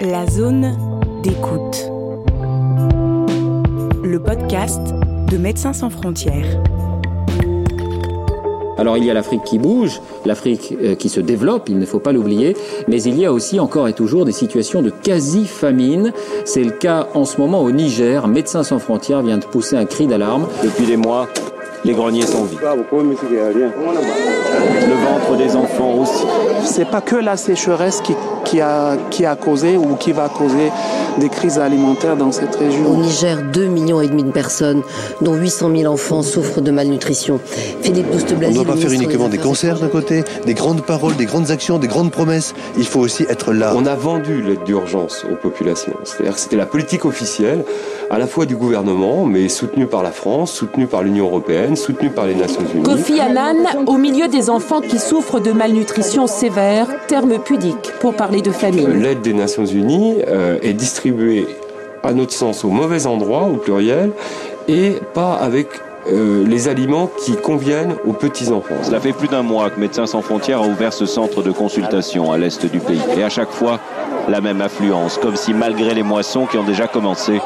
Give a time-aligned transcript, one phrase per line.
[0.00, 0.76] La zone
[1.22, 1.90] d'écoute.
[4.04, 4.80] Le podcast
[5.30, 6.44] de Médecins sans frontières.
[8.76, 11.98] Alors il y a l'Afrique qui bouge, l'Afrique euh, qui se développe, il ne faut
[11.98, 12.54] pas l'oublier,
[12.88, 16.12] mais il y a aussi encore et toujours des situations de quasi-famine.
[16.44, 18.28] C'est le cas en ce moment au Niger.
[18.28, 20.46] Médecins sans frontières vient de pousser un cri d'alarme.
[20.62, 21.26] Depuis des mois,
[21.86, 22.60] les greniers sont vides.
[22.62, 22.94] Le
[24.94, 26.26] ventre des enfants aussi.
[26.64, 28.14] C'est pas que la sécheresse qui,
[28.46, 30.70] qui, a, qui a causé ou qui va causer
[31.18, 32.90] des crises alimentaires dans cette région.
[32.90, 34.82] Au Niger, 2 millions et demi de personnes,
[35.20, 37.40] dont 800 000 enfants, souffrent de malnutrition.
[37.82, 41.16] Philippe douste On ne doit pas faire uniquement des concerts d'un côté, des grandes paroles,
[41.16, 42.54] des grandes actions, des grandes promesses.
[42.76, 43.72] Il faut aussi être là.
[43.76, 45.94] On a vendu l'aide d'urgence aux populations.
[46.04, 47.64] C'est-à-dire que c'était la politique officielle,
[48.10, 52.10] à la fois du gouvernement, mais soutenue par la France, soutenue par l'Union européenne, soutenue
[52.10, 52.82] par les Nations Unies.
[52.82, 58.42] Kofi Annan, au milieu des enfants qui souffrent de malnutrition sévère, terme pudique pour parler
[58.42, 59.02] de famine.
[59.02, 61.05] L'aide des Nations Unies euh, est distribuée,
[62.02, 64.12] à notre sens, au mauvais endroit, au pluriel,
[64.68, 65.68] et pas avec
[66.08, 68.76] euh, les aliments qui conviennent aux petits-enfants.
[68.82, 72.30] Cela fait plus d'un mois que Médecins sans frontières a ouvert ce centre de consultation
[72.30, 73.00] à l'est du pays.
[73.16, 73.80] Et à chaque fois,
[74.28, 77.40] la même affluence, comme si malgré les moissons qui ont déjà commencé,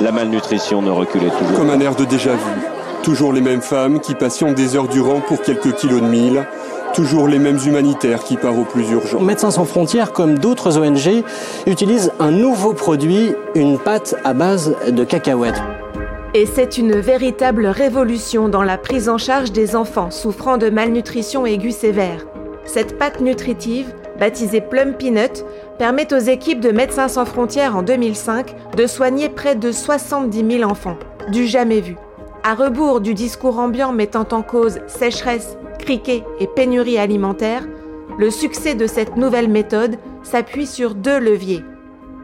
[0.00, 1.56] la malnutrition ne reculait toujours.
[1.56, 2.38] Comme un air de déjà-vu.
[3.02, 6.44] Toujours les mêmes femmes qui patientent des heures durant pour quelques kilos de mille.
[7.00, 9.20] Toujours les mêmes humanitaires qui partent au plus urgent.
[9.20, 11.24] Médecins sans frontières, comme d'autres ONG,
[11.66, 15.62] utilisent un nouveau produit, une pâte à base de cacahuètes.
[16.34, 21.46] Et c'est une véritable révolution dans la prise en charge des enfants souffrant de malnutrition
[21.46, 22.26] aiguë sévère.
[22.66, 25.46] Cette pâte nutritive, baptisée Plum Peanut,
[25.78, 30.70] permet aux équipes de Médecins sans frontières en 2005 de soigner près de 70 000
[30.70, 30.98] enfants,
[31.32, 31.96] du jamais vu.
[32.42, 35.56] À rebours du discours ambiant mettant en cause sécheresse,
[35.90, 37.66] et pénurie alimentaire,
[38.16, 41.64] le succès de cette nouvelle méthode s'appuie sur deux leviers.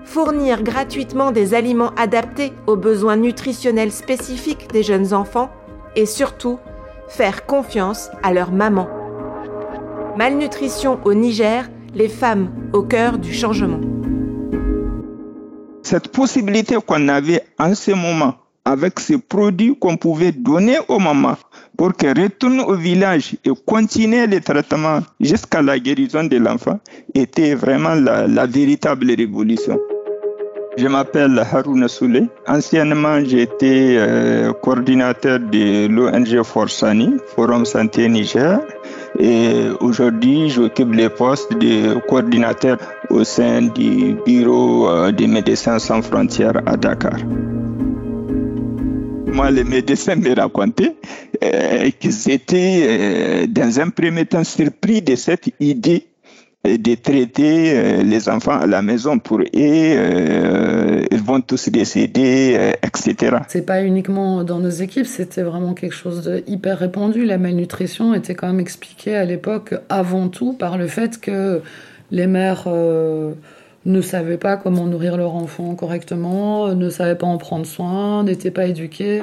[0.05, 5.50] Fournir gratuitement des aliments adaptés aux besoins nutritionnels spécifiques des jeunes enfants
[5.97, 6.60] et surtout
[7.09, 8.87] faire confiance à leur maman.
[10.16, 13.81] Malnutrition au Niger, les femmes au cœur du changement.
[15.82, 18.34] Cette possibilité qu'on avait en ce moment
[18.66, 21.37] avec ces produits qu'on pouvait donner aux mamans
[21.78, 26.78] pour qu'elles retournent au village et continuer les traitements jusqu'à la guérison de l'enfant
[27.15, 29.78] était vraiment la, véritable révolution.
[30.78, 32.28] Je m'appelle Harouna Soule.
[32.47, 38.60] Anciennement, j'étais euh, coordinateur de l'ONG Forsani, Forum Santé Niger.
[39.19, 42.76] Et aujourd'hui, j'occupe le poste de coordinateur
[43.09, 47.16] au sein du bureau euh, des médecins sans frontières à Dakar
[49.37, 50.97] moi, les médecins me racontaient
[51.45, 56.07] euh, qu'ils étaient, euh, dans un premier temps, surpris de cette idée
[56.67, 62.57] de traiter euh, les enfants à la maison pour eux, euh, ils vont tous décéder,
[62.59, 63.37] euh, etc.
[63.49, 67.25] C'est pas uniquement dans nos équipes, c'était vraiment quelque chose de hyper répandu.
[67.25, 71.61] La malnutrition était quand même expliquée à l'époque avant tout par le fait que
[72.11, 72.67] les mères
[73.87, 78.51] ne savaient pas comment nourrir leur enfant correctement, ne savaient pas en prendre soin, n'étaient
[78.51, 79.23] pas éduquées.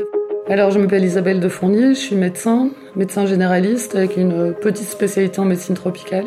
[0.50, 5.40] Alors, je m'appelle Isabelle de Fournier, je suis médecin, médecin généraliste avec une petite spécialité
[5.40, 6.26] en médecine tropicale.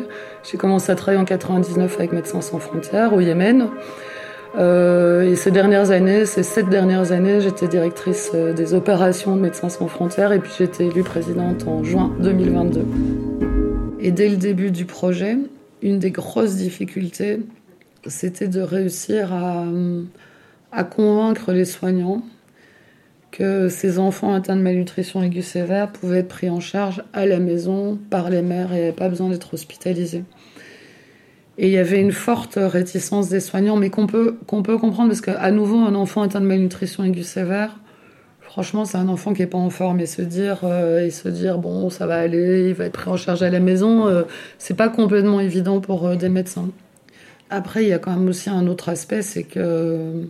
[0.49, 3.67] J'ai commencé à travailler en 99 avec Médecins sans frontières au Yémen.
[4.57, 9.69] Euh, et ces dernières années, ces sept dernières années, j'étais directrice des opérations de Médecins
[9.69, 12.85] sans frontières et puis j'ai été élue présidente en juin 2022.
[13.99, 15.37] Et dès le début du projet,
[15.81, 17.39] une des grosses difficultés,
[18.05, 22.21] c'était de réussir à, convaincre les soignants
[23.31, 27.39] que ces enfants atteints de malnutrition aiguë sévère pouvaient être pris en charge à la
[27.39, 30.23] maison par les mères et n'avaient pas besoin d'être hospitalisés.
[31.57, 35.09] Et il y avait une forte réticence des soignants, mais qu'on peut, qu'on peut comprendre
[35.09, 37.79] parce qu'à nouveau, un enfant atteint de malnutrition aiguë sévère,
[38.41, 39.99] franchement, c'est un enfant qui n'est pas en forme.
[39.99, 43.09] Et se dire, euh, et se dire, bon, ça va aller, il va être pris
[43.09, 44.23] en charge à la maison, euh,
[44.57, 46.69] c'est pas complètement évident pour euh, des médecins.
[47.49, 50.27] Après, il y a quand même aussi un autre aspect, c'est que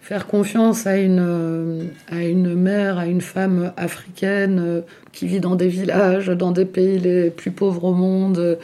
[0.00, 4.82] faire confiance à une, à une mère, à une femme africaine
[5.12, 8.58] qui vit dans des villages, dans des pays les plus pauvres au monde,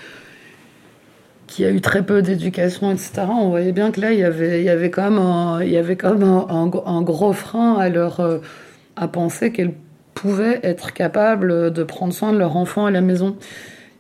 [1.48, 3.24] qui a eu très peu d'éducation, etc.
[3.28, 5.70] On voyait bien que là, il y avait, il y avait quand même un, il
[5.70, 6.44] y avait quand même
[6.86, 8.40] un gros frein à leur,
[8.94, 9.74] à penser qu'elles
[10.14, 13.36] pouvaient être capables de prendre soin de leur enfant à la maison.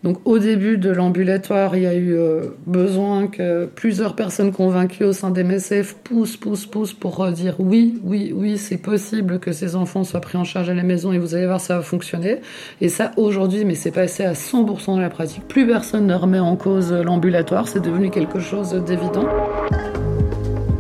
[0.02, 5.04] Donc au début de l'ambulatoire, il y a eu euh, besoin que plusieurs personnes convaincues
[5.04, 9.52] au sein des MSF poussent, poussent, poussent pour dire oui, oui, oui, c'est possible que
[9.52, 11.82] ces enfants soient pris en charge à la maison et vous allez voir, ça va
[11.82, 12.40] fonctionner.
[12.80, 15.46] Et ça, aujourd'hui, mais c'est passé à 100% dans la pratique.
[15.46, 19.26] Plus personne ne remet en cause l'ambulatoire, c'est devenu quelque chose d'évident.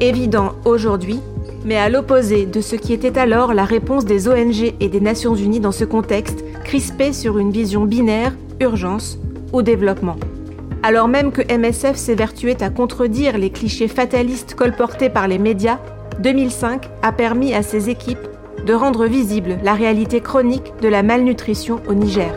[0.00, 1.20] Évident aujourd'hui,
[1.64, 5.36] mais à l'opposé de ce qui était alors la réponse des ONG et des Nations
[5.36, 9.18] Unies dans ce contexte, crispé sur une vision binaire, urgence
[9.52, 10.16] ou développement.
[10.82, 15.78] Alors même que MSF s'évertuait à contredire les clichés fatalistes colportés par les médias,
[16.20, 18.26] 2005 a permis à ses équipes
[18.66, 22.32] de rendre visible la réalité chronique de la malnutrition au Niger.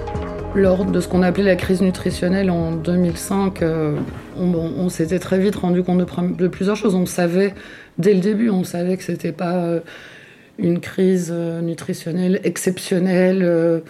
[0.56, 3.98] Lors de ce qu'on appelait la crise nutritionnelle en 2005, euh,
[4.38, 5.98] on, s'était très vite rendu compte
[6.38, 6.95] de, plusieurs choses.
[6.95, 7.54] On savait
[7.98, 9.80] dès le début, on savait que c'était pas euh,
[10.57, 13.83] une crise euh, nutritionnelle exceptionnelle.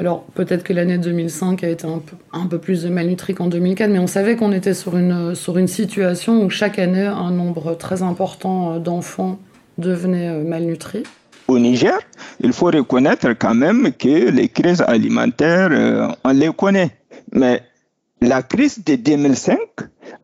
[0.00, 3.46] Alors peut-être que l'année 2005 a été un peu, un peu plus de malnutrie qu'en
[3.46, 7.30] 2004, mais on savait qu'on était sur une, sur une situation où chaque année un
[7.30, 9.38] nombre très important d'enfants
[9.78, 11.04] devenait malnutris
[11.50, 11.98] au Niger,
[12.40, 16.90] il faut reconnaître quand même que les crises alimentaires, euh, on les connaît.
[17.32, 17.62] Mais
[18.20, 19.58] la crise de 2005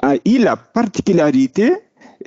[0.03, 1.77] a eu la particularité euh,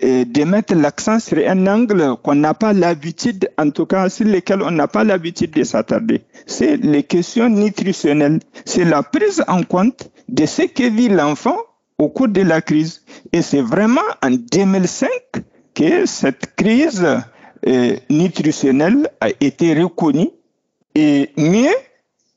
[0.02, 4.62] de mettre l'accent sur un angle qu'on n'a pas l'habitude, en tout cas sur lequel
[4.62, 6.22] on n'a pas l'habitude de s'attarder.
[6.46, 8.40] C'est les questions nutritionnelles.
[8.66, 11.58] C'est la prise en compte de ce que vit l'enfant
[11.98, 13.04] au cours de la crise.
[13.34, 15.10] Et c'est vraiment en 2005
[15.74, 17.06] que cette crise
[18.10, 20.30] nutritionnelle a été reconnue
[20.96, 21.76] et mieux,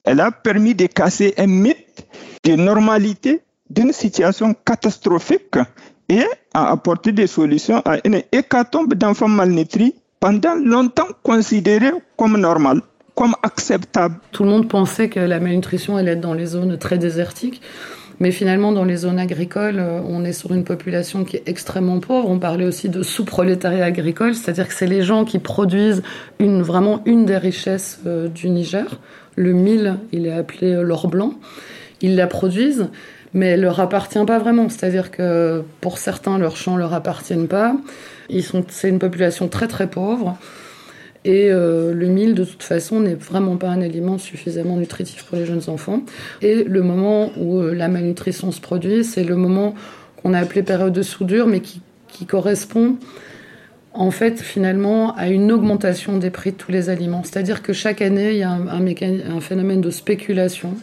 [0.04, 2.06] elle a permis de casser un mythe
[2.44, 5.56] de normalité d'une situation catastrophique
[6.12, 12.82] et a apporté des solutions à une hécatombe d'enfants malnutris pendant longtemps considérés comme normal,
[13.14, 14.16] comme acceptable.
[14.30, 17.62] Tout le monde pensait que la malnutrition allait être dans les zones très désertiques.
[18.20, 21.98] Mais finalement, dans les zones agricoles, euh, on est sur une population qui est extrêmement
[21.98, 22.30] pauvre.
[22.30, 26.02] On parlait aussi de sous-prolétariat agricole, c'est-à-dire que c'est les gens qui produisent
[26.38, 29.00] vraiment une des richesses euh, du Niger.
[29.34, 31.34] Le mil, il est appelé euh, l'or blanc.
[32.00, 32.90] Ils la produisent,
[33.34, 34.68] mais elle leur appartient pas vraiment.
[34.68, 37.76] C'est-à-dire que pour certains, leurs champs leur appartiennent pas.
[38.28, 40.36] Ils sont, c'est une population très très pauvre.
[41.24, 45.38] Et euh, le mil, de toute façon, n'est vraiment pas un aliment suffisamment nutritif pour
[45.38, 46.02] les jeunes enfants.
[46.40, 49.74] Et le moment où euh, la malnutrition se produit, c'est le moment
[50.20, 51.80] qu'on a appelé période de soudure, mais qui,
[52.28, 52.98] correspond
[53.94, 57.24] en fait finalement à une augmentation des prix de tous les aliments.
[57.24, 60.76] C'est-à-dire que chaque année, il y a un, un, un phénomène de spéculation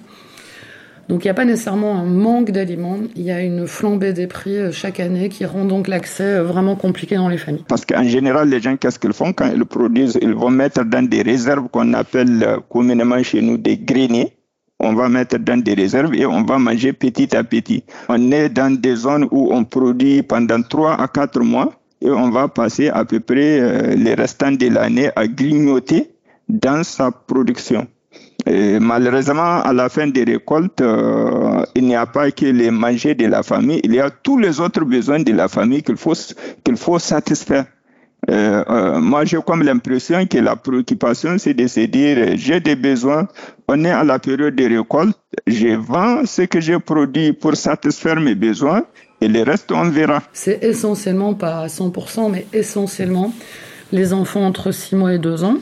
[1.10, 4.28] donc il n'y a pas nécessairement un manque d'aliments, il y a une flambée des
[4.28, 7.66] prix euh, chaque année qui rend donc l'accès euh, vraiment compliqué dans les familles.
[7.68, 10.20] Parce qu'en général, les gens, qu'est-ce qu'ils font quand ils produisent?
[10.22, 14.34] Ils vont mettre dans des réserves qu'on appelle euh, communément chez nous des greniers
[14.82, 17.84] on va mettre dans des réserves et on va manger petit à petit.
[18.08, 22.30] On est dans des zones où on produit pendant 3 à 4 mois et on
[22.30, 26.12] va passer à peu près les restants de l'année à grignoter
[26.48, 27.88] dans sa production.
[28.50, 33.28] Malheureusement, à la fin des récoltes, euh, il n'y a pas que les manger de
[33.28, 36.14] la famille, il y a tous les autres besoins de la famille qu'il faut,
[36.64, 37.66] qu'il faut satisfaire.
[38.30, 42.76] Euh, euh, moi, j'ai comme l'impression que la préoccupation, c'est de se dire, j'ai des
[42.76, 43.28] besoins,
[43.68, 48.20] on est à la période des récoltes, je vends ce que j'ai produit pour satisfaire
[48.20, 48.84] mes besoins,
[49.22, 50.24] et le reste, on verra.
[50.34, 53.32] C'est essentiellement, pas à 100%, mais essentiellement
[53.92, 55.58] les enfants entre 6 mois et 2 ans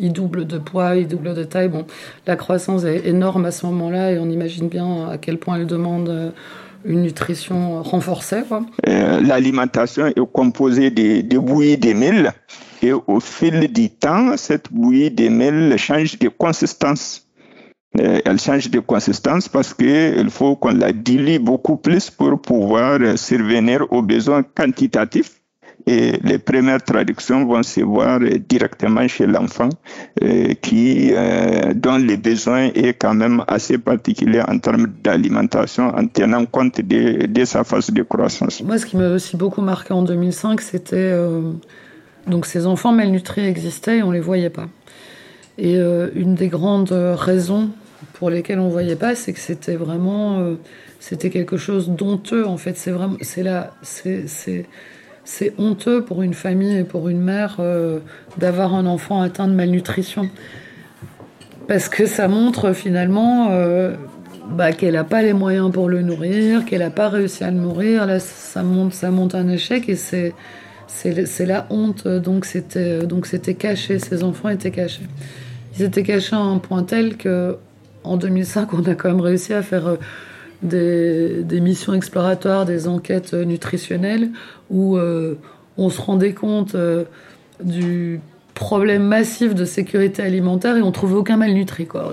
[0.00, 1.68] il double de poids, il double de taille.
[1.68, 1.86] Bon,
[2.26, 5.66] la croissance est énorme à ce moment-là et on imagine bien à quel point elle
[5.66, 6.30] demande euh,
[6.84, 8.42] une nutrition renforcée.
[8.88, 12.32] Euh, l'alimentation est composée de, de bouillie de mil
[12.82, 17.26] et au fil du temps, cette bouillie de mil change de consistance.
[18.00, 23.00] Euh, elle change de consistance parce qu'il faut qu'on la dilue beaucoup plus pour pouvoir
[23.18, 25.39] survenir aux besoins quantitatifs
[25.86, 29.68] et les premières traductions vont se voir directement chez l'enfant
[30.22, 36.06] euh, qui euh, dont les besoins est quand même assez particulier en termes d'alimentation en
[36.06, 38.62] tenant compte de, sa phase de croissance.
[38.62, 41.52] Moi, ce qui m'a aussi beaucoup marqué en 2005, c'était euh,
[42.26, 44.68] donc ces enfants malnutris existaient et on les voyait pas.
[45.58, 47.68] Et une des grandes raisons
[48.14, 50.56] pour lesquelles on voyait pas, c'est que c'était vraiment
[51.00, 52.78] c'était quelque chose d'honteux en fait.
[52.78, 54.64] C'est vraiment c'est là c'est
[55.24, 57.98] c'est honteux pour une famille et pour une mère euh,
[58.38, 60.28] d'avoir un enfant atteint de malnutrition.
[61.68, 63.94] Parce que ça montre finalement euh,
[64.50, 67.58] bah, qu'elle n'a pas les moyens pour le nourrir, qu'elle n'a pas réussi à le
[67.58, 68.06] nourrir.
[68.06, 70.34] Là, ça monte, ça monte un échec et c'est,
[70.88, 72.08] c'est, la honte.
[72.08, 75.06] Donc c'était, donc c'était caché, ces enfants étaient cachés.
[75.78, 77.56] Ils étaient cachés à un point tel que
[78.02, 79.96] en 2005, on a quand même réussi à faire...
[80.62, 84.30] Des, missions exploratoires, des enquêtes nutritionnelles
[84.68, 85.38] où euh,
[85.78, 87.04] on se rendait compte euh,
[87.62, 88.20] du
[88.54, 92.12] problème massif de sécurité alimentaire et on trouvait aucun malnutri quoi.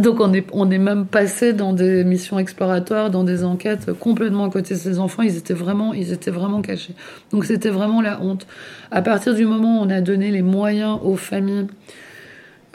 [0.00, 4.44] Donc on est on est même passé dans des missions exploratoires, dans des enquêtes complètement
[4.44, 5.22] à côté de ces enfants.
[5.22, 6.94] Ils étaient vraiment ils étaient vraiment cachés.
[7.30, 8.46] Donc c'était vraiment la honte.
[8.90, 11.68] À partir du moment où on a donné les moyens aux familles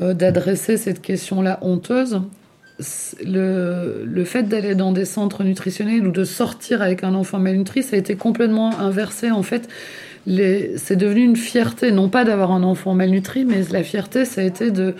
[0.01, 2.21] euh, d'adresser cette question-là honteuse,
[3.25, 7.81] le, le, fait d'aller dans des centres nutritionnels ou de sortir avec un enfant malnutri,
[7.81, 9.31] ça a été complètement inversé.
[9.31, 9.67] En fait,
[10.27, 14.43] c'est devenu une fierté, non pas d'avoir un enfant malnutri, mais la fierté, ça a
[14.43, 14.95] été de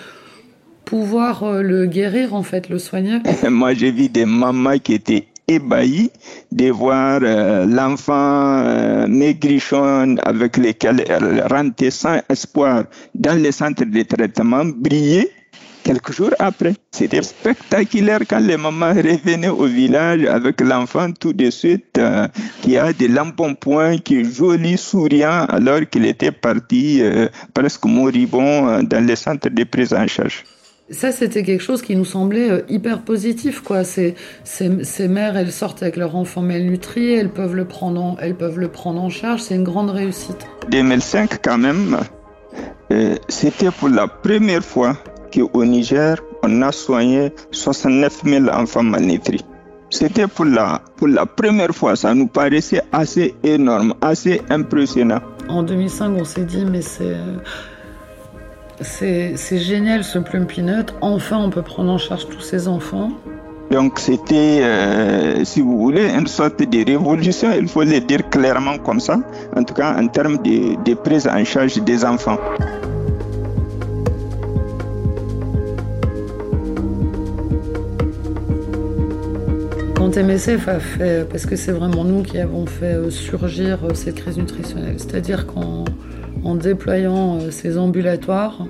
[0.85, 3.19] pouvoir euh, le guérir, en fait, le soigner.
[3.49, 6.11] Moi, j'ai vu des mamans qui étaient ébahies
[6.51, 13.85] de voir euh, l'enfant euh, maigrichon avec lequel elle rentrait sans espoir dans les centres
[13.85, 15.29] de traitement briller
[15.87, 16.73] quelques jours après.
[16.91, 22.27] C'était spectaculaire quand les mamans revenaient au village avec l'enfant tout de suite, euh,
[22.61, 27.27] qui a des lampes en point, qui est joli, souriant, alors qu'il était parti euh,
[27.53, 30.43] presque moribond euh, dans les centres de prise en charge.
[30.89, 33.83] Ça, c'était quelque chose qui nous semblait hyper positif, quoi.
[33.83, 34.15] Ces,
[34.45, 38.35] ces, ces, mères, elles sortent avec leur enfant malnutri, elles peuvent le prendre en, elles
[38.35, 39.41] peuvent le prendre en charge.
[39.41, 40.47] C'est une grande réussite.
[40.71, 41.97] 2005, quand même,
[43.27, 44.97] c'était pour la première fois
[45.31, 49.43] qu'au Niger, on a soigné 69 000 enfants malnutris.
[49.89, 55.21] C'était pour la, pour la première fois, ça nous paraissait assez énorme, assez impressionnant.
[55.47, 57.15] En 2005, on s'est dit, mais c'est.
[58.79, 60.93] C'est génial ce Plum Peanut.
[61.01, 63.09] Enfin, on peut prendre en charge tous ces enfants.
[63.71, 68.77] Donc c'était, euh, si vous voulez, une sorte de révolution, il faut le dire clairement
[68.77, 69.17] comme ça,
[69.55, 72.37] en tout cas en termes de, de prise en charge des enfants.
[80.17, 84.15] MSF a fait, parce que c'est vraiment nous qui avons fait euh, surgir euh, cette
[84.15, 85.85] crise nutritionnelle, c'est-à-dire qu'en
[86.43, 88.65] en déployant euh, ces ambulatoires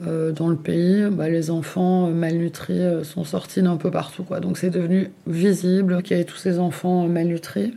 [0.00, 4.22] dans le pays, bah, les enfants malnutris sont sortis d'un peu partout.
[4.22, 4.38] Quoi.
[4.38, 7.74] Donc c'est devenu visible qu'il y avait tous ces enfants malnutris.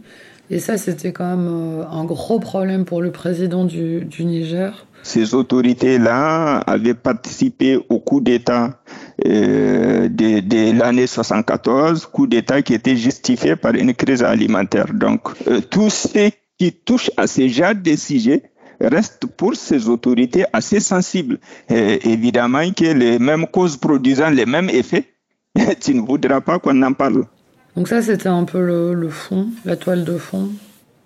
[0.52, 4.86] Et ça, c'était quand même un gros problème pour le président du Niger.
[5.04, 8.80] Ces autorités-là avaient participé au coup d'État
[9.26, 14.94] euh, de, de l'année 74, coup d'État qui était justifié par une crise alimentaire.
[14.94, 18.44] Donc, euh, tout ce qui touche à ces genres de sujets
[18.80, 21.40] reste pour ces autorités assez sensible.
[21.70, 25.06] évidemment que les mêmes causes produisant les mêmes effets,
[25.80, 27.26] tu ne voudras pas qu'on en parle.
[27.76, 28.60] Donc ça, c'était un peu
[28.94, 30.50] le, fond, la toile de fond.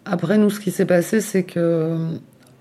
[0.06, 1.98] Après, nous, ce qui s'est passé, c'est que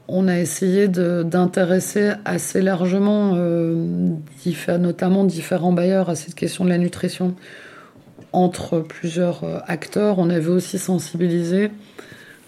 [0.09, 4.11] on a essayé d'intéresser assez largement, euh,
[4.79, 7.35] notamment différents bailleurs, à cette question de la nutrition
[8.33, 10.19] entre plusieurs euh, acteurs.
[10.19, 11.71] On avait aussi sensibilisé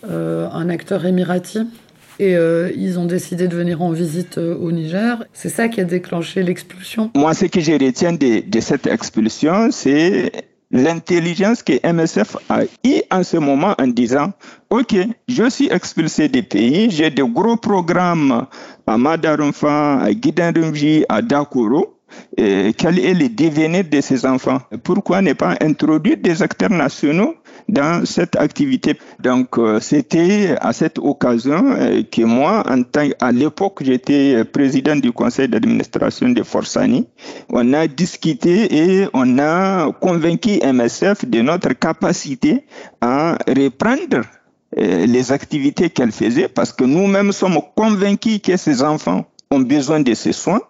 [0.08, 1.60] euh, un acteur émirati
[2.18, 2.34] et
[2.74, 5.22] ils ont décidé de venir en visite au Niger.
[5.34, 7.10] C'est ça qui a déclenché l'expulsion.
[7.14, 10.32] Moi, ce que je retiens de, de cette expulsion, c'est
[10.70, 14.32] l'intelligence que MSF a eu en ce moment en disant,
[14.70, 14.94] OK,
[15.28, 18.46] je suis expulsé des pays, j'ai de gros programmes
[18.86, 21.95] à Madarumfa, à Guidanrumji, à Dakoro.
[22.36, 24.60] Et quel est le devenir de ces enfants?
[24.82, 27.34] Pourquoi ne pas introduire des acteurs nationaux
[27.68, 28.96] dans cette activité?
[29.20, 32.64] Donc, euh, c'était à cette occasion euh, que moi,
[33.20, 37.06] à l'époque, j'étais président du conseil d'administration de Forsani.
[37.50, 42.64] On a discuté et on a convaincu MSF de notre capacité
[43.00, 44.22] à reprendre
[44.78, 50.00] euh, les activités qu'elle faisait parce que nous-mêmes sommes convaincus que ces enfants ont besoin
[50.00, 50.60] de ces soins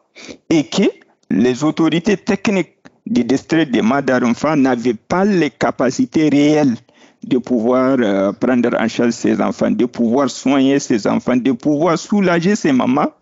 [0.51, 0.83] et que
[1.31, 6.75] les autorités techniques du district de Madarumfa n'avaient pas les capacités réelles
[7.27, 11.99] de pouvoir euh, prendre en charge ces enfants, de pouvoir soigner ces enfants, de pouvoir
[11.99, 13.13] soulager ces mamans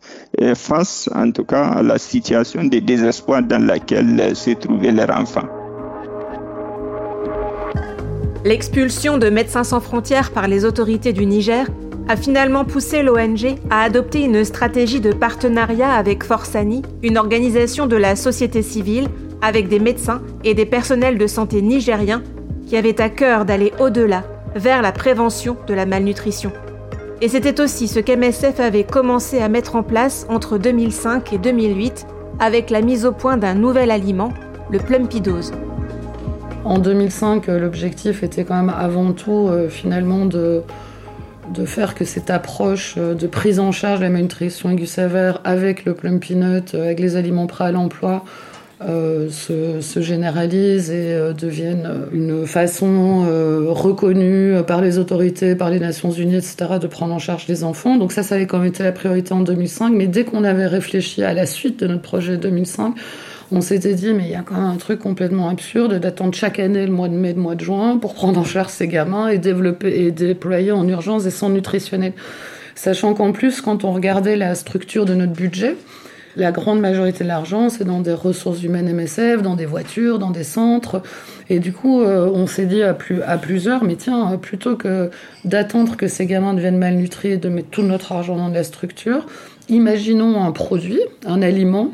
[0.43, 4.93] euh, face en tout cas à la situation de désespoir dans laquelle euh, se trouvait
[4.93, 5.45] leur enfant.
[8.45, 11.67] L'expulsion de Médecins sans frontières par les autorités du Niger
[12.09, 17.97] a finalement poussé l'ONG à adopter une stratégie de partenariat avec Forsani, une organisation de
[17.97, 19.09] la société civile
[19.41, 22.23] avec des médecins et des personnels de santé nigériens
[22.67, 26.53] qui avait à cœur d'aller au-delà, vers la prévention de la malnutrition.
[27.21, 32.07] Et c'était aussi ce qu'MSF avait commencé à mettre en place entre 2005 et 2008
[32.39, 34.33] avec la mise au point d'un nouvel aliment,
[34.71, 35.53] le plumpidose.
[36.65, 40.63] En 2005, l'objectif était quand même avant tout euh, finalement de,
[41.53, 45.41] de faire que cette approche euh, de prise en charge de la malnutrition aiguë sévère
[45.45, 48.25] avec le plum peanut, euh, avec les aliments prêts à l'emploi,
[48.83, 53.25] euh, se, se, généralisent et deviennent une façon
[53.71, 57.97] reconnue par les autorités, par les Nations Unies, etc., de prendre en charge les enfants.
[57.97, 59.91] Donc ça, ça avait quand même été la priorité en 2005.
[59.95, 62.95] Mais dès qu'on avait réfléchi à la suite de notre projet 2005,
[63.53, 66.59] on s'était dit, mais il y a quand même un truc complètement absurde d'attendre chaque
[66.59, 69.29] année le mois de mai, le mois de juin pour prendre en charge ces gamins
[69.29, 72.15] et développer et déployer en urgence des centres nutritionnels.
[72.75, 75.77] Sachant qu'en plus, quand on regardait la structure de notre budget,
[76.37, 80.33] la grande majorité de l'argent, c'est dans des ressources humaines MSF, dans des voitures, dans
[80.33, 81.01] des centres.
[81.49, 85.11] Et du coup, euh, on s'est dit à, plus, à plusieurs, mais tiens, plutôt que
[85.45, 89.27] d'attendre que ces gamins deviennent malnutris et de mettre tout notre argent dans la structure,
[89.69, 91.93] imaginons un produit, un aliment,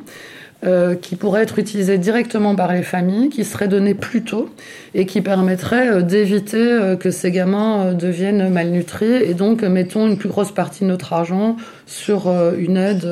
[0.62, 4.50] euh, qui pourrait être utilisé directement par les familles, qui serait donné plus tôt
[4.92, 10.18] et qui permettrait euh, d'éviter euh, que ces gamins deviennent malnutris et donc mettons une
[10.18, 13.08] plus grosse partie de notre argent sur une aide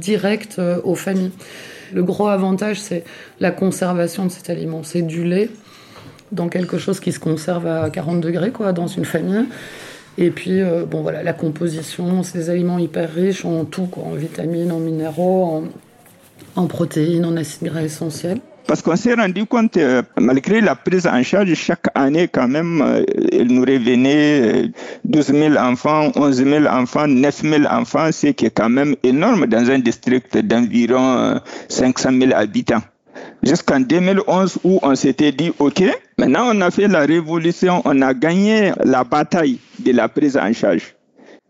[0.00, 1.32] directe aux familles.
[1.92, 3.04] Le gros avantage, c'est
[3.40, 4.80] la conservation de cet aliment.
[4.82, 5.50] C'est du lait
[6.32, 9.44] dans quelque chose qui se conserve à 40 degrés, quoi, dans une famille.
[10.16, 14.78] Et puis, bon voilà, la composition, ces aliments hyper riches en tout, en vitamines, en
[14.78, 15.62] minéraux, en
[16.56, 18.40] en protéines, en acides gras essentiels.
[18.66, 22.82] Parce qu'on s'est rendu compte, euh, malgré la prise en charge, chaque année quand même,
[22.82, 24.72] euh, il nous revenait
[25.04, 28.96] 12 euh, 000 enfants, 11 000 enfants, 9 000 enfants, ce qui est quand même
[29.04, 32.82] énorme dans un district d'environ 500 000 habitants.
[33.44, 35.84] Jusqu'en 2011 où on s'était dit, OK,
[36.18, 40.52] maintenant on a fait la révolution, on a gagné la bataille de la prise en
[40.52, 40.96] charge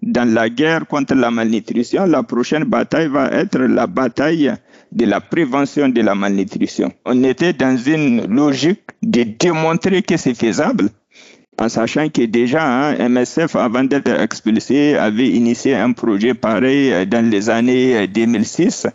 [0.02, 4.52] dans la guerre contre la malnutrition, la prochaine bataille va être la bataille
[4.96, 6.90] de la prévention de la malnutrition.
[7.04, 10.88] On était dans une logique de démontrer que c'est faisable
[11.58, 17.24] en sachant que déjà hein, MSF, avant d'être expulsé, avait initié un projet pareil dans
[17.30, 18.86] les années 2006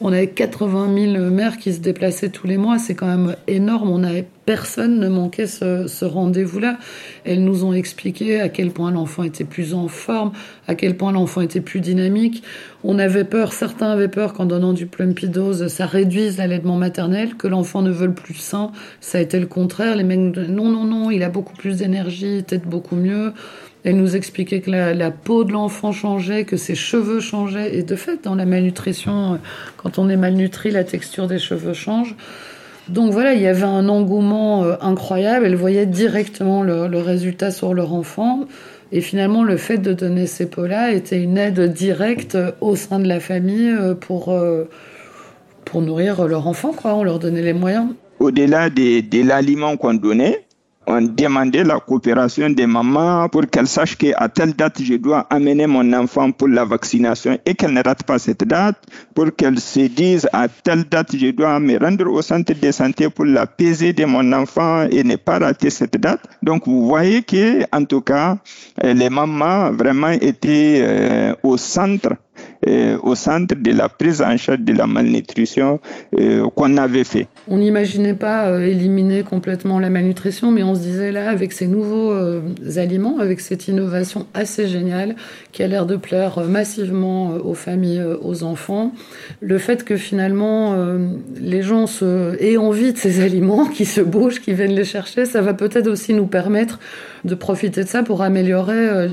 [0.00, 2.78] on avait 80 000 mères qui se déplaçaient tous les mois.
[2.78, 3.90] C'est quand même énorme.
[3.90, 6.78] On avait personne ne manquait ce, rendez-vous-là.
[7.24, 10.32] Elles nous ont expliqué à quel point l'enfant était plus en forme,
[10.66, 12.42] à quel point l'enfant était plus dynamique.
[12.82, 17.46] On avait peur, certains avaient peur qu'en donnant du plumpidose, ça réduise l'allaitement maternel, que
[17.46, 18.72] l'enfant ne veuille plus sain.
[19.00, 19.94] Ça a été le contraire.
[19.94, 23.32] Les mecs non, non, non, il a beaucoup plus d'énergie, peut-être beaucoup mieux.
[23.84, 27.76] Elle nous expliquait que la, peau de l'enfant changeait, que ses cheveux changeaient.
[27.76, 29.38] Et de fait, dans la malnutrition,
[29.78, 32.14] quand on est malnutri, la texture des cheveux change.
[32.88, 35.46] Donc voilà, il y avait un engouement euh, incroyable.
[35.46, 38.46] Elle voyait directement le, résultat sur leur enfant.
[38.92, 43.06] Et finalement, le fait de donner ces peaux-là était une aide directe au sein de
[43.06, 44.68] la famille euh, pour, euh,
[45.64, 46.72] pour nourrir leur enfant.
[46.72, 46.94] Quoi.
[46.94, 47.86] On leur donnait les moyens.
[48.18, 50.44] Au-delà de l'aliment qu'on donnait,
[50.90, 55.68] on demandait la coopération des mamans pour qu'elles sachent qu'à telle date, je dois amener
[55.68, 58.76] mon enfant pour la vaccination et qu'elle ne rate pas cette date,
[59.14, 63.08] pour qu'elles se disent à telle date, je dois me rendre au centre de santé
[63.08, 66.22] pour la pesée de mon enfant et ne pas rater cette date.
[66.42, 68.38] Donc, vous voyez que, en tout cas,
[68.82, 72.16] les mamans vraiment étaient euh, au centre
[72.66, 75.80] euh, au centre de la prise en charge de la malnutrition
[76.18, 77.26] euh, qu'on avait fait.
[77.50, 81.66] On n'imaginait pas euh, éliminer complètement la malnutrition, mais on se disait là, avec ces
[81.66, 82.14] nouveaux
[82.76, 85.16] aliments, avec cette innovation assez géniale
[85.52, 88.92] qui a l'air de plaire massivement aux familles, aux enfants,
[89.40, 90.76] le fait que finalement
[91.40, 91.86] les gens
[92.38, 95.88] aient envie de ces aliments, qui se bougent, qui viennent les chercher, ça va peut-être
[95.88, 96.78] aussi nous permettre
[97.24, 99.08] de profiter de ça pour améliorer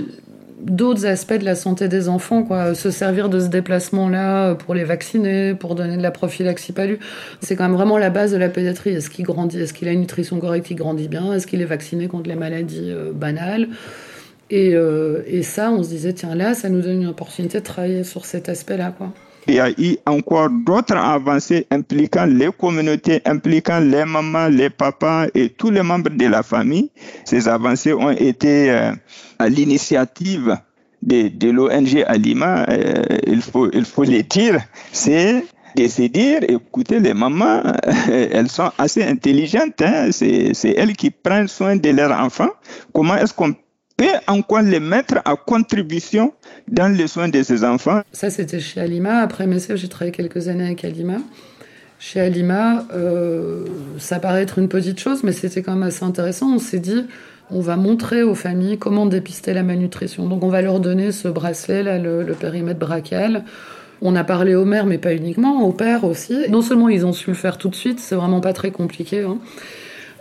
[0.60, 2.74] d'autres aspects de la santé des enfants, quoi.
[2.74, 6.98] Se servir de ce déplacement-là pour les vacciner, pour donner de la prophylaxie palue.
[7.42, 8.90] C'est quand même vraiment la base de la pédiatrie.
[8.92, 11.66] Est-ce qu'il grandit, est-ce qu'il a une nutrition correcte, il grandit bien, est-ce qu'il est
[11.66, 13.68] vacciné contre les maladies euh, banales?
[14.50, 17.66] Et, euh, et, ça, on se disait, tiens, là, ça nous donne une opportunité de
[17.66, 19.12] travailler sur cet aspect-là, quoi.
[19.48, 25.28] Il y a eu encore d'autres avancées impliquant les communautés, impliquant les mamans, les papas
[25.34, 26.92] et tous les membres de la famille.
[27.24, 28.92] Ces avancées ont été euh,
[29.40, 30.58] à l'initiative
[31.02, 34.60] de, l'ONG Alima, euh, il, faut, il faut le dire,
[34.92, 37.62] c'est de se dire, écoutez, les mamans,
[38.12, 42.50] elles sont assez intelligentes, hein, c'est elles qui prennent soin de leurs enfants.
[42.94, 43.54] Comment est-ce qu'on
[43.98, 46.34] peut encore les mettre à contribution
[46.68, 48.02] dans les soins de ces enfants.
[48.14, 49.20] Ça, c'était chez Alima.
[49.20, 51.18] Après MSF, j'ai travaillé quelques années avec Alima.
[52.00, 53.66] Chez Alima, euh,
[53.98, 56.54] ça paraît être une petite chose, mais c'était quand même assez intéressant.
[56.54, 57.06] On s'est dit,
[57.50, 60.28] on va montrer aux familles comment dépister la malnutrition.
[60.28, 63.44] Donc, on va leur donner ce bracelet, là, le, périmètre brachial.
[64.04, 66.38] On a parlé aux mères, mais pas uniquement, aux pères aussi.
[66.50, 69.24] Non seulement ils ont su le faire tout de suite, c'est vraiment pas très compliqué.
[69.24, 69.40] Hein.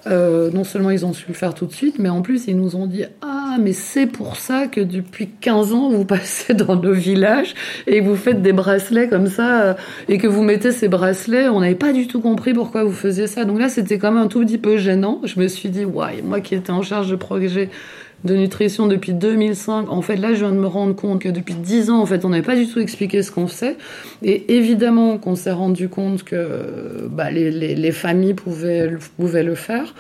[0.07, 2.57] Euh, non seulement ils ont su le faire tout de suite, mais en plus ils
[2.57, 6.77] nous ont dit Ah, mais c'est pour ça que depuis 15 ans vous passez dans
[6.77, 7.55] nos villages
[7.87, 9.75] et vous faites des bracelets comme ça euh,
[10.09, 11.49] et que vous mettez ces bracelets.
[11.49, 13.45] On n'avait pas du tout compris pourquoi vous faisiez ça.
[13.45, 15.21] Donc là, c'était quand même un tout petit peu gênant.
[15.25, 17.71] Je me suis dit Ouais, moi qui étais en charge de projet
[18.25, 19.91] de nutrition depuis 2005.
[19.91, 22.25] En fait, là, je viens de me rendre compte que depuis 10 ans, en fait,
[22.25, 23.77] on n'avait pas du tout expliqué ce qu'on faisait.
[24.23, 29.95] Et évidemment qu'on s'est rendu compte que bah, les, les, familles pouvaient, pouvaient le faire.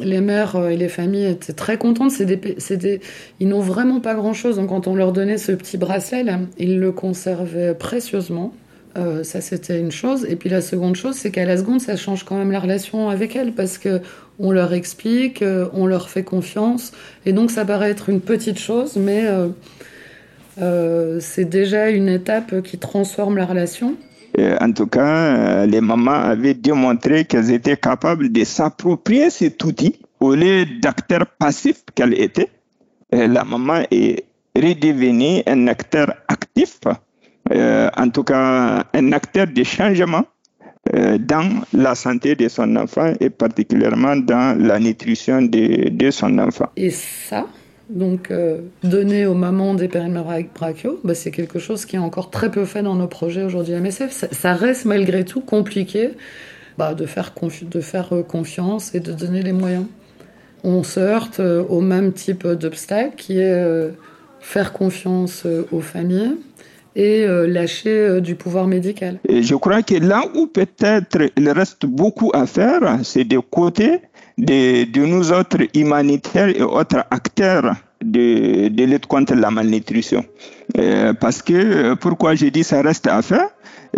[0.00, 2.12] Les mères et les familles étaient très contentes.
[2.12, 3.00] C'est
[3.40, 4.56] ils n'ont vraiment pas grand-chose.
[4.56, 6.24] Donc, quand on leur donnait ce petit bracelet,
[6.58, 8.52] ils le conservaient précieusement.
[8.96, 10.26] Euh, ça, c'était une chose.
[10.28, 13.08] Et puis la seconde chose, c'est qu'à la seconde, ça change quand même la relation
[13.08, 14.00] avec elles parce que
[14.38, 16.92] on leur explique, euh, on leur fait confiance.
[17.26, 19.24] Et donc, ça paraît être une petite chose, mais
[20.60, 23.94] euh, c'est déjà une étape qui transforme la relation.
[24.60, 30.34] En tout cas, les mamans avaient démontré qu'elles étaient capables de s'approprier cet outil au
[30.34, 32.50] lieu d'acteur passif qu'elle était.
[33.10, 36.78] La maman est redevenue un acteur actif
[37.52, 40.37] euh, en tout cas un acteur de changement euh,
[41.18, 46.68] dans la santé de son enfant et particulièrement dans la nutrition de, de son enfant.
[46.76, 47.46] Et ça,
[47.88, 52.30] donc euh, donner aux mamans des périmètres brachiaux, bah, c'est quelque chose qui est encore
[52.30, 54.28] très peu fait dans nos projets aujourd'hui à MSF.
[54.30, 56.10] Ça, reste malgré tout compliqué
[56.76, 59.86] bah, de faire, de faire confiance et de donner les moyens.
[60.64, 63.90] On se heurte au même type d'obstacle qui est
[64.40, 66.34] faire confiance aux familles,
[66.98, 69.20] et euh, lâcher euh, du pouvoir médical.
[69.28, 74.00] Je crois que là où peut-être il reste beaucoup à faire, c'est de côté
[74.36, 80.24] de, nous autres humanitaires et autres acteurs de, de lutte contre la malnutrition.
[80.76, 83.48] Euh, parce que, pourquoi je dis ça reste à faire?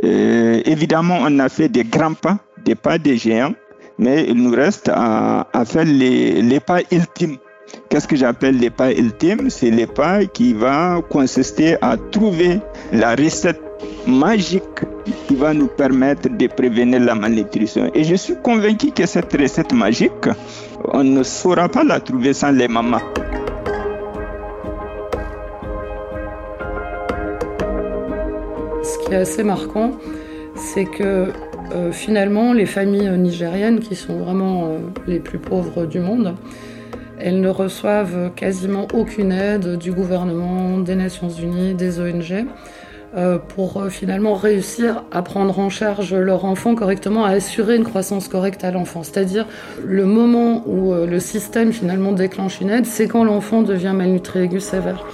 [0.03, 3.55] Évidemment, on a fait des grands pas, des pas des géants,
[3.99, 7.39] mais il nous reste à, faire les pas ultimes.
[7.89, 9.51] Qu'est-ce que j'appelle les pas ultimes?
[9.51, 9.89] C'est les
[10.33, 12.61] qui va consister à trouver
[12.93, 13.61] la recette
[14.07, 14.63] magique
[15.27, 17.91] qui va nous permettre de prévenir la malnutrition.
[17.95, 20.29] Et je suis convaincu que cette recette magique,
[20.93, 23.01] on ne saura pas la trouver sans les mamans.
[28.83, 29.93] Ce qui est assez marquant,
[30.55, 31.33] c'est que
[31.73, 36.35] euh, finalement, les familles nigériennes, qui sont vraiment euh, les plus pauvres du monde,
[37.23, 42.47] elles ne reçoivent quasiment aucune aide du gouvernement, des Nations Unies, des ONG
[43.17, 47.83] euh, pour euh, finalement réussir à prendre en charge leur enfant correctement, à assurer une
[47.83, 49.03] croissance correcte à l'enfant.
[49.03, 49.47] C'est-à-dire
[49.85, 54.43] le moment où euh, le système finalement déclenche une aide, c'est quand l'enfant devient malnutri
[54.43, 55.05] aigu sévère.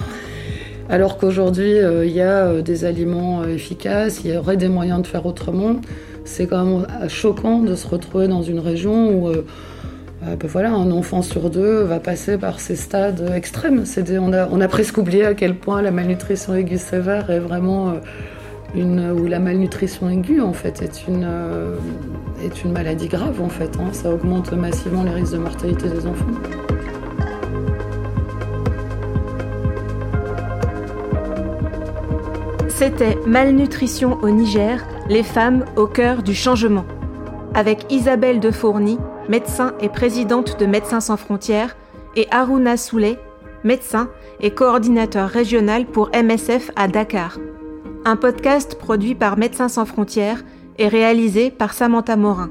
[0.89, 1.73] Alors qu'aujourd'hui,
[2.05, 5.77] il y a des aliments efficaces, il y aurait des moyens de faire autrement.
[6.23, 9.29] C'est quand même choquant de se retrouver dans une région où
[10.23, 13.83] euh, ben voilà, un enfant sur deux va passer par ces stades extrêmes.
[14.19, 17.89] On a, on a presque oublié à quel point la malnutrition aiguë sévère est vraiment
[17.89, 17.93] euh,
[18.75, 21.75] une, ou la malnutrition aiguë en fait est une, euh,
[22.43, 23.77] est une maladie grave en fait.
[23.79, 23.93] Hein.
[23.93, 26.25] Ça augmente massivement les risques de mortalité des enfants.
[32.69, 36.85] C'était Malnutrition au Niger, les femmes au cœur du changement.
[37.55, 41.75] Avec Isabelle de Fourny, médecin et présidente de Médecins sans frontières,
[42.15, 43.19] et Aruna Souley,
[43.63, 44.09] médecin
[44.39, 47.37] et coordinateur régional pour MSF à Dakar.
[48.05, 50.43] Un podcast produit par Médecins sans frontières
[50.77, 52.49] et réalisé par Samantha Morin.